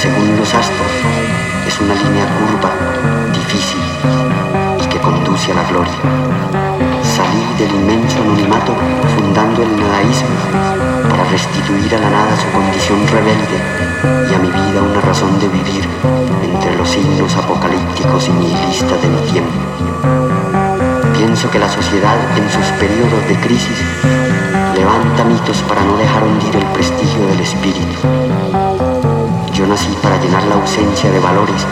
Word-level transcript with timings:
según 0.00 0.34
los 0.38 0.54
astros, 0.54 0.92
es 1.68 1.78
una 1.78 1.92
línea 1.92 2.24
curva, 2.24 2.72
difícil 3.34 3.82
y 4.82 4.86
que 4.88 4.98
conduce 4.98 5.52
a 5.52 5.56
la 5.56 5.64
gloria. 5.68 6.00
Salí 7.04 7.44
del 7.58 7.70
inmenso 7.74 8.22
anonimato 8.22 8.72
fundando 9.14 9.62
el 9.62 9.76
nadaísmo 9.76 10.40
para 11.10 11.24
restituir 11.24 11.94
a 11.96 11.98
la 11.98 12.08
nada 12.08 12.32
su 12.40 12.48
condición 12.48 13.06
rebelde 13.08 13.58
y 14.30 14.34
a 14.34 14.38
mi 14.38 14.48
vida 14.48 14.80
una 14.80 15.02
razón 15.02 15.38
de 15.38 15.48
vivir 15.48 15.84
entre 16.44 16.76
los 16.78 16.88
signos 16.88 17.36
apocalípticos 17.36 18.26
y 18.28 18.32
nihilistas 18.32 19.02
de 19.02 19.08
mi 19.08 19.20
tiempo. 19.30 19.52
Pienso 21.12 21.50
que 21.50 21.58
la 21.58 21.68
sociedad 21.68 22.16
en 22.38 22.48
sus 22.48 22.64
periodos 22.80 23.28
de 23.28 23.36
crisis 23.36 23.78
levanta 24.74 25.24
mitos 25.24 25.58
para 25.68 25.84
no 25.84 25.98
dejar 25.98 26.24
hundir 26.24 26.56
el 26.56 26.64
prestigio 26.72 27.26
del 27.26 27.40
espíritu. 27.40 28.89
Nací 29.70 29.96
para 30.02 30.20
llenar 30.20 30.42
la 30.48 30.56
ausencia 30.56 31.12
de 31.12 31.20
valores 31.20 31.64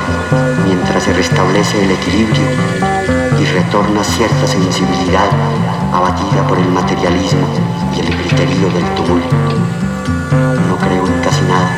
mientras 0.65 1.03
se 1.03 1.13
restablece 1.13 1.83
el 1.83 1.91
equilibrio 1.91 2.47
y 3.41 3.45
retorna 3.45 4.05
cierta 4.05 4.47
sensibilidad 4.47 5.29
abatida 5.93 6.47
por 6.47 6.59
el 6.59 6.69
materialismo 6.69 7.45
y 7.97 7.99
el 7.99 8.17
griterío 8.17 8.71
del 8.71 8.85
tumulto. 8.95 9.35
No 10.69 10.77
creo 10.77 11.09
en 11.09 11.21
casi 11.23 11.43
nada, 11.43 11.71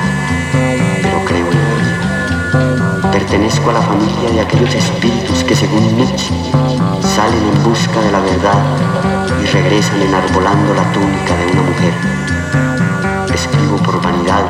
pero 1.00 1.24
creo 1.24 1.46
en 1.46 1.56
mí. 1.56 3.10
Pertenezco 3.12 3.70
a 3.70 3.72
la 3.72 3.80
familia 3.80 4.30
de 4.30 4.40
aquellos 4.42 4.74
espíritus 4.74 5.42
que 5.44 5.56
según 5.56 5.96
Nietzsche 5.96 6.34
salen 7.16 7.48
en 7.50 7.62
busca 7.64 7.98
de 7.98 8.12
la 8.12 8.20
verdad 8.20 8.60
y 9.42 9.46
regresan 9.46 10.02
enarbolando 10.02 10.74
la 10.74 10.92
túnica 10.92 11.34
de 11.34 11.46
una 11.46 11.62
mujer. 11.62 11.94
Escribo 13.32 13.78
por 13.78 14.02
vanidad, 14.02 14.44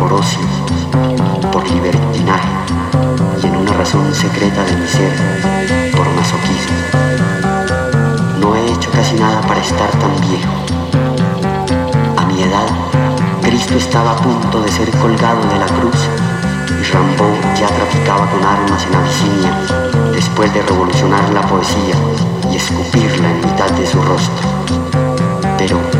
por 0.00 0.14
ocio, 0.14 0.40
por 1.52 1.70
libertinaje 1.70 2.48
y 3.42 3.46
en 3.46 3.56
una 3.56 3.72
razón 3.74 4.14
secreta 4.14 4.64
de 4.64 4.74
mi 4.76 4.86
ser, 4.86 5.12
por 5.94 6.08
masoquismo. 6.16 6.78
No 8.40 8.56
he 8.56 8.72
hecho 8.72 8.90
casi 8.90 9.16
nada 9.16 9.42
para 9.42 9.60
estar 9.60 9.90
tan 9.90 10.12
viejo. 10.22 10.54
A 12.16 12.24
mi 12.24 12.42
edad, 12.42 12.68
Cristo 13.42 13.74
estaba 13.74 14.12
a 14.12 14.16
punto 14.16 14.62
de 14.62 14.72
ser 14.72 14.90
colgado 15.02 15.42
de 15.52 15.58
la 15.58 15.66
cruz 15.66 16.00
y 16.80 16.92
Rambo 16.92 17.28
ya 17.60 17.66
traficaba 17.66 18.26
con 18.30 18.42
armas 18.42 18.86
en 18.86 18.94
Abisinia 18.94 19.52
después 20.12 20.52
de 20.54 20.62
revolucionar 20.62 21.28
la 21.30 21.42
poesía 21.42 21.96
y 22.50 22.56
escupirla 22.56 23.30
en 23.32 23.40
mitad 23.40 23.70
de 23.72 23.86
su 23.86 24.00
rostro. 24.00 24.48
Pero 25.58 25.99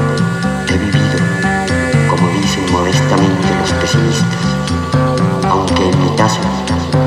aunque 5.48 5.88
en 5.88 6.04
mi 6.04 6.10
caso 6.16 6.40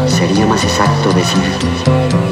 sería 0.08 0.46
más 0.46 0.64
exacto 0.64 1.14
decir 1.14 2.23